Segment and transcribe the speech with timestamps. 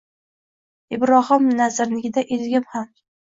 [0.97, 2.91] Ibrohim Nazirnikida etigim ham.